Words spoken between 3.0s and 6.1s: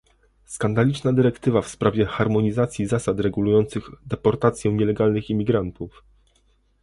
regulujących deportację nielegalnych imigrantów